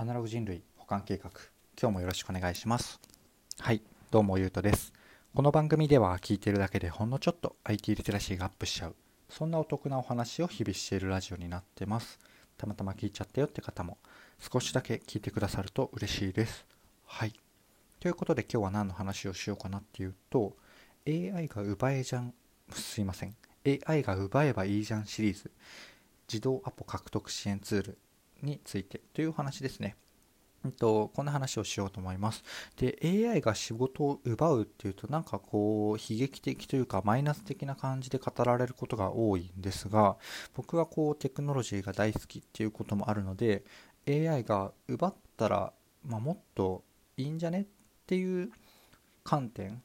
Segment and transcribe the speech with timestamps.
[0.00, 1.28] アナログ人類保管計画。
[1.76, 3.00] 今日もよろしくお願いします。
[3.58, 3.82] はい。
[4.12, 4.92] どうもゆうとです。
[5.34, 8.94] この番組では聞いているだけでほんのちょっと IT リテラシーがアップしちゃう。
[9.28, 12.20] そんなお得なお話を日々しているラジオになってます。
[12.56, 13.98] たまたま聞いちゃったよって方も
[14.38, 16.64] 少しだけ聞いてくださると嬉しいです。
[17.04, 17.32] はい。
[17.98, 20.54] ということで今日は何の話をしようかなっていうと
[21.08, 22.34] AI が奪えじゃん。
[22.70, 23.34] すいません。
[23.66, 25.50] AI が奪えばいいじゃんシリーズ。
[26.28, 27.98] 自動アポ獲得支援ツール
[28.42, 29.96] についてという話ですね。
[30.64, 32.42] えっと、こんな話をしようと思います。
[32.76, 40.16] で、AI が仕事を奪うっていうと、なんかこう、悲劇的というか、マイナス的な感じで語られることが多いんですが、
[40.54, 43.64] 僕はこう、テクノロジーが大好きっていうこともあるので、
[44.08, 45.72] AI が奪ったら、
[46.04, 46.84] まあ、もっと
[47.16, 47.66] いいんじゃねっ
[48.06, 48.50] ていう
[49.22, 49.82] 観点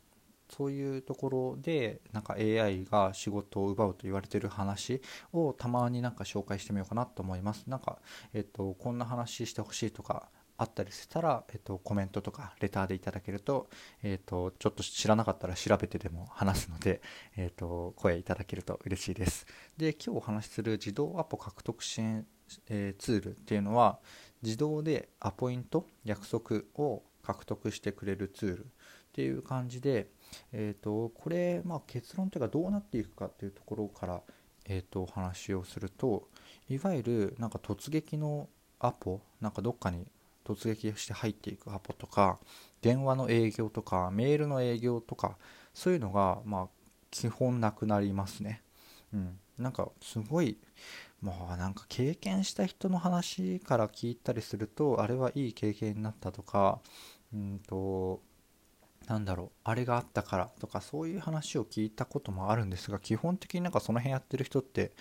[0.56, 8.00] そういうところでなんか AI が仕事を奪うと言われてる話をたまになんか紹介してみようかなと思いますなんか、
[8.34, 13.70] えっと、こんな話してほしいとかあったりしたら、えっと、コメントとかレターでいただけると、
[14.04, 17.02] えっと、ちょっと知らなかったら調べてでも話すので、
[17.36, 19.48] えっと、声いただけると嬉しいです。
[19.78, 22.26] で、今日お話しする自動アポ獲得支援、
[22.70, 24.00] えー、ツールっていうのは、
[24.44, 28.68] 自動でアポイント、約束を獲得してくれるツールっ
[29.14, 30.10] ていう感じで、
[30.52, 34.22] えーと、これ、まあ、結論というかどうなっていくかっていうところから、
[34.66, 36.28] えーと、お話をすると
[36.70, 38.48] いわゆるなんか突撃の
[38.80, 40.06] アポなんかどっかに
[40.46, 42.40] 突撃して入っていくアポとか
[42.82, 45.38] 電話の営業とかメールの営業とか
[45.74, 46.68] そういうのがまあ
[47.12, 48.62] 基本なくなりますね。
[49.14, 50.58] うん、なんかすごい
[51.22, 56.80] もうなんか経験した人の話から聞いたりするとあれはいい経験になったとか
[57.34, 58.22] うんと
[59.08, 64.94] なんだろうあれがあったからとかそういう話を聞いたこともあるんですが基本的になんかその辺やってる人って、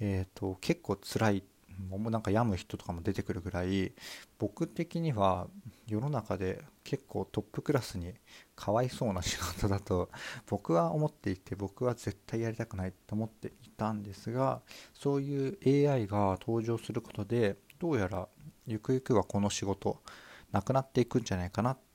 [0.00, 1.44] えーと、結構辛い
[1.88, 3.92] もうなんか病む人とかも出てくるぐらい
[4.38, 5.48] 僕的には
[5.86, 8.14] 世の中で結構トップクラスに
[8.54, 10.10] かわいそうな仕事だと
[10.46, 14.60] 僕は思っていて僕は絶対やりたくないと思っていたんですが
[14.92, 18.28] そういう AI が登場することでどうやら
[18.66, 20.02] ゆくゆくはこの仕事
[20.52, 21.91] なくなっていくんじゃないかなって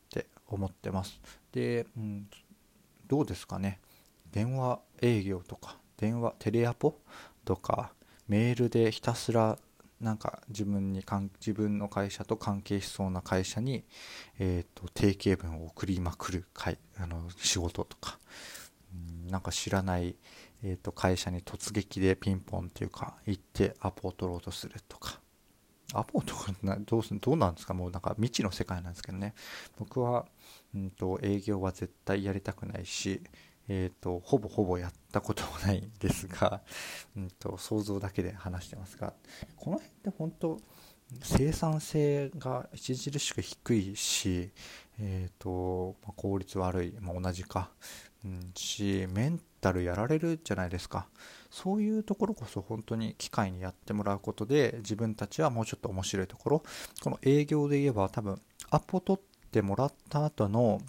[0.47, 1.19] 思ってます。
[1.51, 2.27] で、うん、
[3.07, 3.79] どうですかね？
[4.31, 6.95] 電話営業とか電話テレアポ？
[7.45, 7.91] とか
[8.27, 9.57] メールでひたすら
[9.99, 11.03] なんか自分に
[11.39, 13.83] 自分の会社と関係しそうな会社に、
[14.37, 18.19] えーと、定型文を送りまくる会あの仕事とか、
[18.93, 20.15] うん、なんか知らない、
[20.63, 25.19] えーと会社に突撃でピンポンっていうか行ってアポを取ろうとするとか。
[25.93, 26.53] アポとか
[26.85, 27.73] どうすどうなんですか？
[27.73, 29.33] もうなんか未知の世界なんですけどね。
[29.77, 30.25] 僕は、
[30.75, 33.21] うんと、営業は絶対やりたくないし、
[33.69, 36.61] えーと、ほぼほぼやったこともないんですが、
[37.15, 39.13] うんと、想像だけで話してますが
[39.57, 40.57] この辺って本当
[41.21, 44.51] 生産性が著しく低いし、
[44.99, 47.71] えーとまあ、効率悪い、まあ、同じか、
[48.25, 51.07] うん、しメンタルやられるじゃないですか。
[51.57, 56.63] そういうところこそ本当に機械にやってもらうことで自分たちはもうちょっと面白いところ。
[57.01, 60.79] この営業で言えば多分アポ取ってもらった後の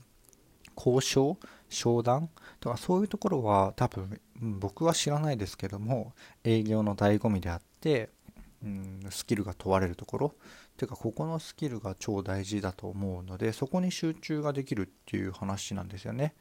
[0.77, 1.39] 交渉
[1.71, 2.29] 商談
[2.61, 6.13] とかそういうところは多分僕は知らないですけども
[6.45, 8.11] 営業の醍醐味であって、
[8.63, 10.35] うん、スキルが問われるところ。
[10.77, 16.35] ていうかここのスキルが超大事だと思うのでそこに集中ができるっていう話なんですよね。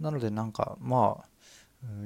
[0.00, 1.28] なのでなんかまあ、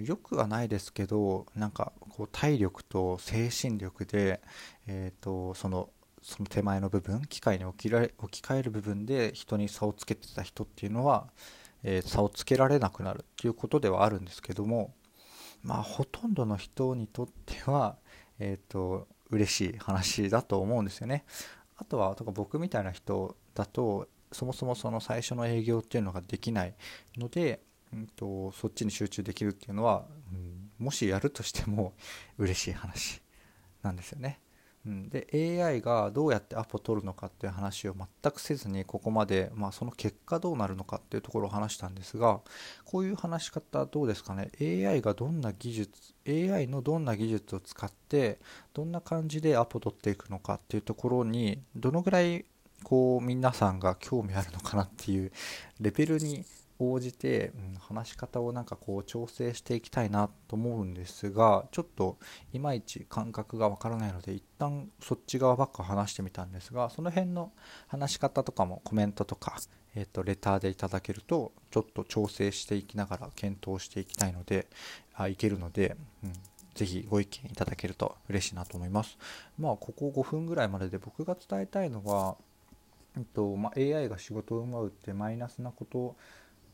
[0.03, 4.41] よくはないですけどなんかこう体力と精神力で、
[4.87, 5.91] えーと、その
[6.23, 8.11] その手前の部分機械に置き置
[8.43, 11.29] き換える部分で人に差をつけてた人っていうのは、
[11.83, 14.93] えー、差をつけられなくなるっていうことではあるんですけども
[15.63, 17.97] まあほとんどの人にとっては
[18.39, 21.25] えっ、ー、と嬉しい話だと思うんですよね。
[21.77, 26.75] あとはとか僕みたいな人だとそもそもその最初の営業っていうのができない
[27.17, 27.61] ので
[27.93, 31.95] うんと、そっちに集中できるっていうのは、うん、もしやるとしても
[32.39, 33.21] 嬉しい話
[33.83, 34.41] なんですよね。
[34.87, 35.27] うん、で
[35.63, 42.41] AI がどうやってアポ取るのかっていう話を全くせずにここまで、まあ、その結果どうなるのかっていうところを話したんですが
[42.87, 48.39] こういう話し方どうですかね？AI がどんな技術 AI のどんな技術を使って
[48.73, 52.47] どんな感じでアポ取っていくのかっていうところにどのぐらい
[52.83, 55.31] こう皆さんが興味あるのかなっていう
[55.79, 56.45] レベルに
[56.81, 62.19] 応じて、うん、話し方をなんかこう調整していきたいなと思うんですがちょっと
[62.53, 67.53] いまいち感覚がわからないので一旦そっち側ばっか話してみたんですがその辺の
[67.89, 69.57] 話し方とかもコメントとか、
[69.95, 74.67] えー、とレターでいただけるとちょっと調整していきながら検討していきたいので
[75.15, 76.33] あいけるので、うん、
[76.75, 79.19] ぜひご意見いただけると嬉しいなと思います。
[79.59, 82.37] まあここ5分ぐらいまでで僕が伝えたいのは
[83.17, 86.17] えっとまあ、AI が仕事を奪うってマイナスなこと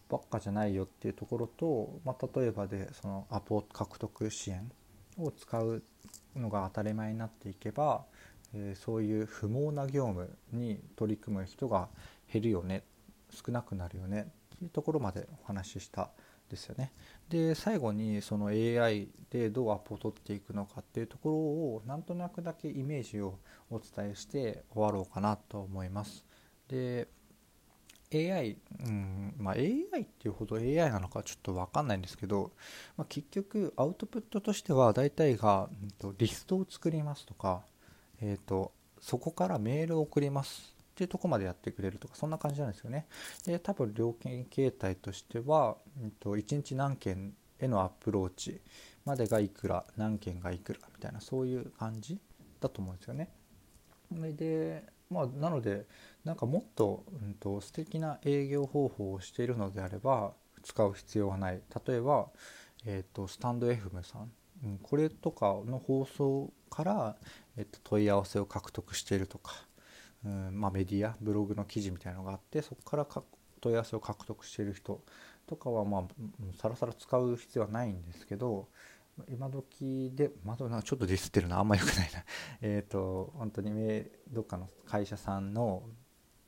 [0.08, 4.70] ばっかじゃないよっていうところと、まあ、例えばでそのアポ獲得支援
[5.18, 5.82] を使う
[6.36, 8.04] のが当たり前になっていけば、
[8.54, 11.88] えー、そういう不毛な業務に取り組む人が
[12.32, 12.84] 減るよね
[13.30, 16.10] 少なくなるよねっていうところまでお話しした
[16.48, 16.92] ですよね。
[17.28, 23.38] で最後にその AI でどうアポを取っていくのかっていうところをなんとなくだけイメージを
[23.68, 26.24] お伝えして終わろうかなと思います。
[26.68, 27.08] で
[28.14, 32.52] AI、うんまあ、AI っていうほど AI なのかちょっと分かんないんですけど、
[32.96, 37.62] まあ、結局アウトプットとしては大体が、うんと、リストを作りますとか、
[38.20, 43.06] えーとそこからメールを送りますっていうとこまでやってくれるとかそんな感じなんですよね。
[43.44, 48.60] で多分料金形態としては、うん、と1日何件へのアプローチ
[49.04, 52.18] までがいくら何件がいくらみたいなそういう感じ
[52.60, 53.28] だと思うんですよね。
[54.10, 55.86] でまあなので
[56.24, 60.32] なんかもっと,、うんと、素敵な営業方法をしているのであれば
[60.62, 61.62] 使う必要はない。
[61.86, 62.28] 例えば、
[62.84, 64.32] えーと、スタンド FM さん、
[64.64, 67.16] うん、これとかの放送から、
[67.56, 69.66] えーと問い合わせを獲得しているとか。
[70.24, 73.06] うんまあ、メディアブログの記事みたいなのがあってそこから
[73.60, 75.00] 問い合わせを獲得している人
[75.46, 76.08] とかはま
[76.60, 78.68] さらさら使う必要はないんですけど
[79.28, 82.24] 今時でまだちょっとディスってるなあんまよくないな。
[82.62, 85.88] えっと本当にどっかの会社さんの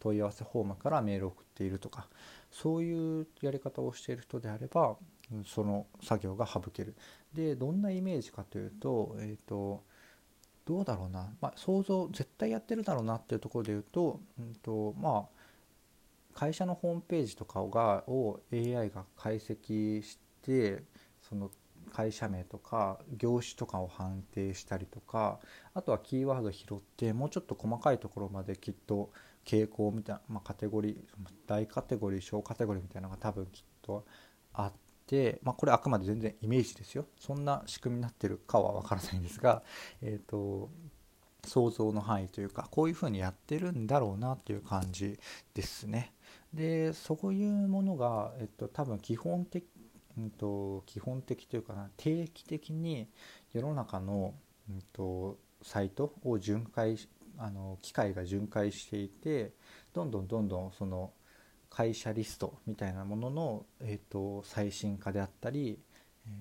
[0.01, 2.09] 問い合わせフォームからメールを送っているとか
[2.51, 4.97] そういうやり方をしている人であれば
[5.45, 6.95] その作業が省ける。
[7.33, 9.85] でどんなイメージかというと,、えーと
[10.69, 15.29] どうだろうな、まあ、想像絶対やってるだろうなっていうところで言うと,、うんとまあ、
[16.35, 20.85] 会社のホームページとかを AI が解析して
[21.23, 21.51] その
[21.89, 25.41] 会社名とか業種とかを判定したりとか
[25.75, 29.11] あとはキーワード拾ってもうちょっと細かいところまできっと
[29.45, 30.97] 傾向みたいな、まあ、カテゴリー
[31.47, 34.05] 大カテゴリー小カテゴリーみたいなのが多分きっと
[34.53, 34.79] あって。、
[35.43, 39.63] まあ、これあくまで全然イメージですよそんな仕組みになってるかはわからないんですが、
[40.03, 40.69] えーと、
[41.47, 45.19] 想像の範囲というかこういうふうにやってるんだろうなっていう感じ
[45.55, 46.13] ですね。
[46.53, 49.65] でそういうものが、えっと、多分基本的、
[50.19, 53.09] うんと、基本的というかな定期的に
[53.53, 54.35] 世の中の、
[54.69, 56.97] うんとサイトを巡回
[57.37, 59.53] あの機械が巡回していて
[59.93, 61.13] どんどんどんどんその
[61.71, 65.79] 会社リストみたいなものの、えーと、最新化であったり、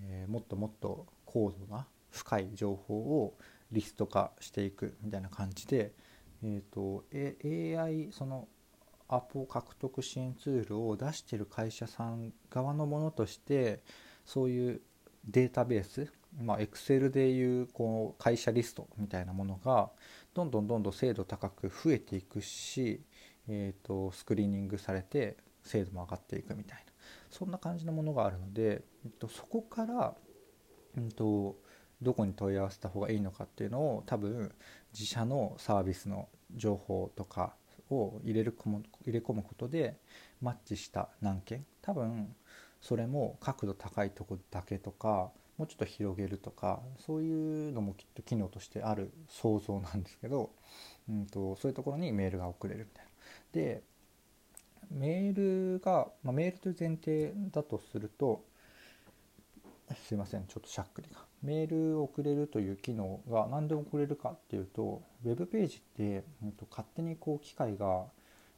[0.06, 3.38] えー、もっともっと高度な深い情報を
[3.72, 5.94] リスト化していくみたいな感じで、
[6.44, 8.48] えーと、AI その
[9.08, 13.84] アポ獲得支援ツールを出してる会社さん側のものとして
[14.26, 14.82] そういう
[15.26, 16.12] データベース
[16.42, 19.90] まあ、Excel でいうこう会社リストみたいなものが
[20.34, 23.02] どんどんどんどん精度高く増えていくし、
[23.48, 26.94] えーと、スクリーニングされて精度も上がっていくみたいな。
[27.32, 30.14] そんな感じのものがあるので、えっと、そこから、
[30.98, 31.58] うんと、
[32.02, 34.54] どこに問い合わせた方がいいのかっていうのを多分
[34.94, 37.56] 自社のサービスの情報とか
[37.90, 39.98] を入れる入れ込むことで
[40.42, 42.36] マッチした何件多分
[42.82, 50.52] それも角度高いとこだけとかもうちょっと広げるとかそういうのもきっと機能としてある想像なんですけど、
[51.10, 53.12] うんとそういうところにメールが送れるみたいな。
[53.54, 53.82] で
[54.92, 58.46] メールが、まあ、メールという前提だとすると
[60.06, 68.06] すいませんちょっとしゃっくりがメールを送れるという機能が何で送れるかっていうとウェブページって、えー、と勝手にこう機械が、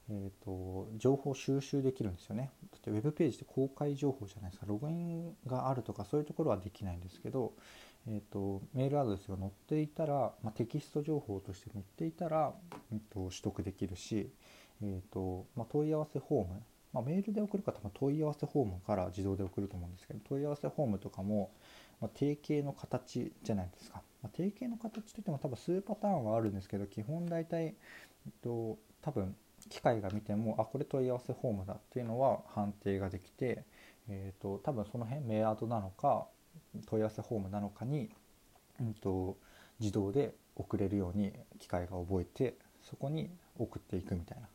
[0.09, 2.51] えーと、情報収集できるんですよね。
[2.71, 4.65] だってウェブページって公開情報じゃないですか。
[4.67, 7.53] ログインがあるとかそういうところはできないんですけど、
[8.07, 12.53] えーと、メールアドレスが載っていたら、まあ、テキスト情報として載っていたら、
[12.91, 14.29] えーと取得できるし
[14.81, 16.61] えーとまあ、問い合わせフォーム、
[16.93, 21.51] まあ、メールで送る方も問い合わせフォームから自動で送ると思うんですけど問い合わせフォームとかも、
[22.01, 27.73] まあ、定型の形じゃないですか、まあ、定型の形といっても多分数パターンはあるんですけど基本大体、え
[28.29, 29.35] っと、多分
[29.69, 33.65] 機械が見てもあこれ問い合わせフォームだっていうのは判定ができて、
[34.07, 36.27] えーと、多分その辺メアドなのか
[36.87, 38.09] 問い合わせフォームなのかに、
[38.79, 39.37] うんと
[39.79, 44.47] 自動で送れるように機械が覚えてそこに送っていくみたいな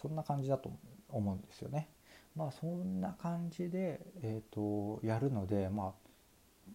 [0.00, 0.70] そんな感じだと
[1.08, 1.88] 思うんですよね。
[2.34, 6.05] まあそんな感じで、えーと、やるのでまあ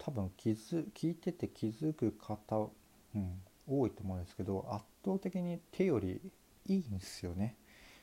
[0.03, 2.70] 多分気づ聞いてて気づく方、
[3.15, 6.20] うん、多いと思うんですけど圧倒的に手より
[6.67, 7.55] いいんですよね。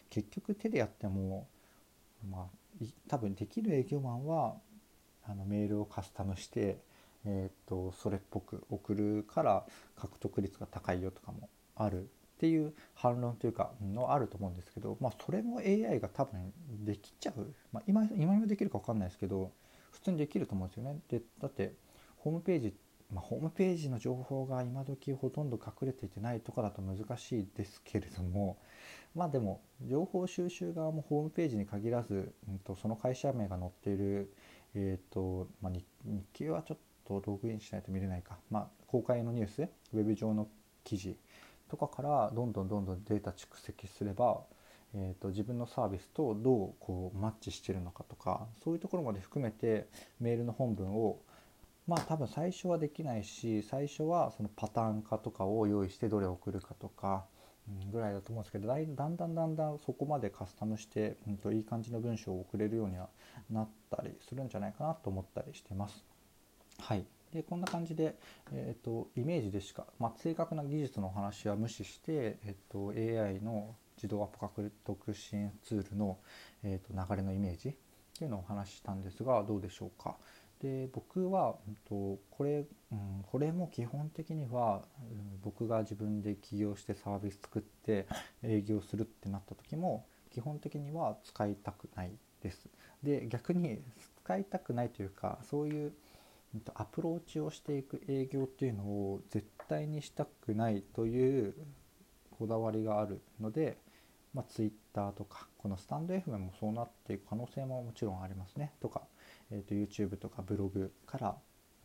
[0.08, 1.48] 結局手でやっても、
[2.30, 4.54] まあ、多分できる営業マンは
[5.26, 6.78] あのメールをカスタムして、
[7.24, 12.06] えーとそれっぽく送るから獲得率が高いよとかもあるっ
[12.38, 16.52] ていう反論というかのあると思うんですけど、まあ、それも AI が多分
[16.84, 19.50] できちゃう、まあ、今今今できるか分かんないですけど
[19.90, 21.00] 普通にできると思うんですよね。
[21.08, 21.74] でだって
[22.18, 22.74] ホームページ
[23.12, 28.58] まあ、ホームページの情報が今時ほとんど隠れていてないとかだと難しいですけれども
[29.14, 34.32] まあでも情報収集側もホームページに限らず、うんと、その会社名が載っている、
[34.74, 35.84] えーとまあ、日
[36.34, 40.46] 経はちょっとログインしないと見れないか、まあ、公開のニュースウェブ上の
[40.84, 41.16] 記事
[41.70, 44.42] とかからどんどんどんどんデータ蓄積すれば、
[44.94, 49.88] えーと自分のサービスとどうこうマッチしてるのかとかそういうところまで含めて
[50.20, 51.20] メールの本文を
[51.88, 57.24] まあ多分最初はできないし最初はそのパターン化とかを用意してどれを送るかとか、
[57.90, 63.08] ぐらいだと思うんですけどだんだんだんだんそこまでカスタムして、うん、といい感じの文章を送れるようには
[63.50, 66.04] なったりするんじゃないかなと思ったりしてます。
[66.78, 68.14] はいでこんな感じで、
[68.52, 76.16] えーと、イメージでしか、まあ、正確な技術の話は無視して、えーと、AI の自動アポ獲得支援ツールの、
[76.62, 77.74] えーと流れのイメージっ
[78.18, 80.16] ていうのをお話ししたんですがどうでしょうか？
[80.62, 88.06] で僕は、うんと、これ、うん、これも基本的には、うん、僕が自分で起業してサービス作って
[88.42, 92.12] 営業するってなった時も基本的には使いたくない
[92.42, 92.68] です。
[93.02, 93.80] で逆に
[94.24, 95.92] 使いたくないというかそういう、
[96.54, 101.54] うんと、アプローチをしていく営業っていうのを絶対にしたくないという
[102.38, 103.78] こだわりがあるので、
[104.34, 109.02] まあ、Twitter とかこのスタンド FM もそうなっていく可能性ももちろんありますねとか
[109.50, 111.36] えーと、YouTube とかブログから、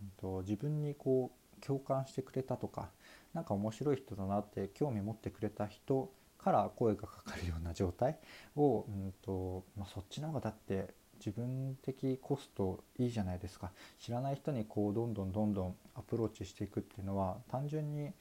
[0.01, 2.89] うんと、自分にこう共感してくれたとか
[3.34, 8.17] 何か面白い人だなって興味持ってくれた人から声がかかるような状態
[8.55, 10.93] を、うんとまあ、そっちの方がだって
[11.25, 13.72] 自分的コストいいじゃないですか。
[13.98, 18.12] 知らない人にこうどんどんどんどんアプローチしていくっていうのは単純に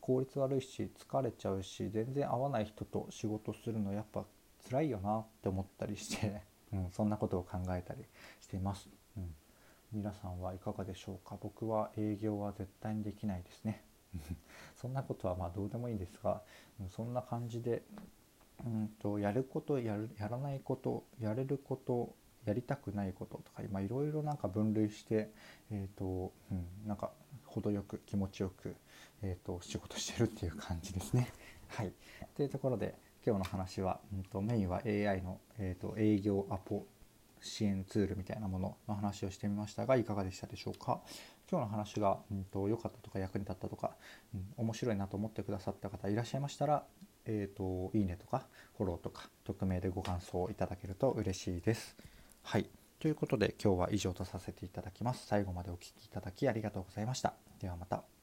[0.00, 4.24] 効率悪いし疲れちゃうし全然合わない人と仕事するのやっぱ
[4.68, 6.42] 辛いよなって思ったりして
[6.72, 8.04] うん、そんなことを考えたり
[8.40, 9.34] しています、うん、
[9.92, 11.36] 皆さんはいかがでしょうか？
[11.40, 13.82] 僕は営業は絶対にできないですね。
[14.76, 16.42] そんなことはまあどうでもいいんですが、
[16.80, 17.82] うん、そんな感じで
[18.64, 25.30] うんとやることやるやらないことやれることやりたくないこととか今いろいろなんか分類して、
[25.70, 27.12] えーとうん、なんか
[27.46, 28.74] 程よく気持ちよく、
[29.22, 31.28] えーと仕事してるっていう感じですね。
[31.68, 31.92] はい、
[32.34, 32.94] というところで
[33.26, 36.86] 今日の話は、うんと、メインは AI の、えーと、営業アポ
[37.42, 41.00] 支援ツールみたいなものの話をしてみましたがいかがでしたでしょうか？
[41.50, 43.96] 今日の話が良、うんと、かったとか役に立ったとか、
[44.34, 46.84] うん、面白いなと思ってくださった方いらっしゃいましたら、
[47.24, 48.46] えーと、いいねとか
[48.76, 51.96] フォローとか匿名でご感想をいただけると嬉しいです。
[52.42, 52.66] はい
[52.98, 55.26] ということで今日は以上とさせていただきます。
[55.26, 57.32] 最後までお聴きいただきありがとうございました。
[57.58, 58.19] ではまた。